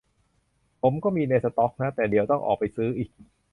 [0.81, 3.09] ผมก็มีในสต็อกนะ แต่เดี๋ยวต้องออกไปซื้ออีก